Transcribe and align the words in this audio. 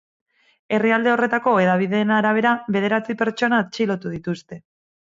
Herrialde 0.77 1.11
horretako 1.15 1.53
hedabideen 1.65 2.15
arabera, 2.17 2.57
bederatzi 2.79 3.21
pertsona 3.23 3.65
atxilotu 3.67 4.17
dituzte. 4.19 4.65